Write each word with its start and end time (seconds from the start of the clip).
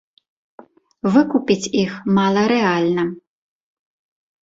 Выкупіць 1.17 1.71
іх 1.83 1.91
мала 2.19 2.41
рэальна. 2.55 3.03